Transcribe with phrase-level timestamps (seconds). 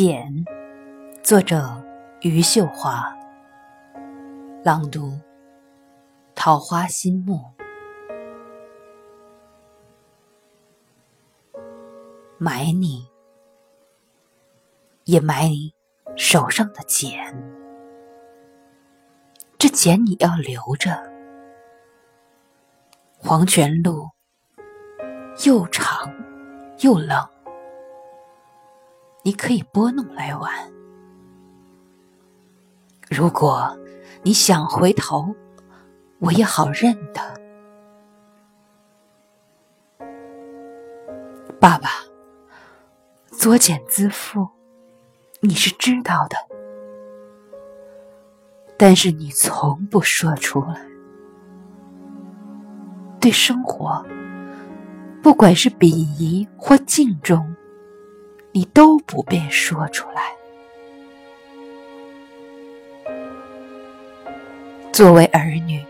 [0.00, 0.44] 简，
[1.24, 1.84] 作者
[2.20, 3.12] 余秀华。
[4.62, 5.18] 朗读：
[6.36, 7.40] 桃花心木。
[12.38, 13.08] 埋你，
[15.02, 15.74] 也埋你
[16.16, 17.18] 手上的茧。
[19.58, 20.96] 这茧你要留着。
[23.16, 24.08] 黄泉路
[25.44, 26.08] 又长
[26.82, 27.28] 又冷。
[29.22, 30.50] 你可以拨弄来玩。
[33.10, 33.76] 如果
[34.22, 35.34] 你想回头，
[36.18, 37.20] 我也好认得。
[41.60, 41.90] 爸爸，
[43.32, 44.48] 作茧自缚，
[45.40, 46.36] 你是知道的，
[48.76, 50.80] 但是你从不说出来。
[53.20, 54.04] 对生活，
[55.22, 57.54] 不管是鄙夷或敬重。
[58.58, 60.34] 你都不便说出来。
[64.92, 65.80] 作为儿女，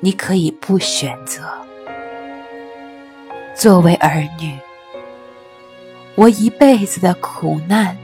[0.00, 1.42] 你可以不选择；
[3.54, 4.58] 作为儿女，
[6.14, 7.94] 我一辈子的苦难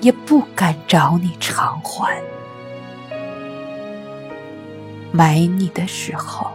[0.00, 2.20] 也不敢找你偿还。
[5.12, 6.50] 埋你的时候，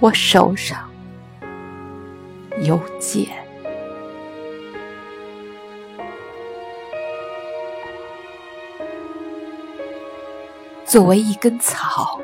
[0.00, 0.87] 我手上。
[2.62, 3.26] 有茧。
[10.84, 12.20] 作为一根草，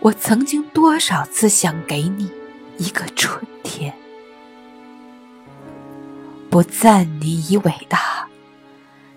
[0.00, 2.30] 我曾经多少次想给你
[2.76, 3.94] 一个春天，
[6.50, 8.28] 不赞你以伟大，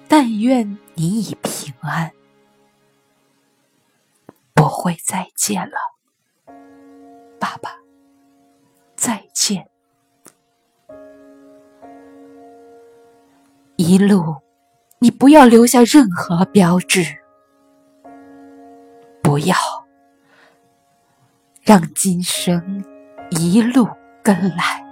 [0.07, 2.11] 但愿你已平安。
[4.53, 5.75] 不会再见了，
[7.37, 7.75] 爸爸，
[8.95, 9.69] 再见。
[13.87, 14.37] 一路，
[14.97, 17.05] 你不要留下任何标志，
[19.21, 19.55] 不要
[21.61, 22.83] 让今生
[23.29, 23.87] 一路
[24.23, 24.84] 跟来。